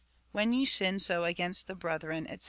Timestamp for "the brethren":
1.67-2.25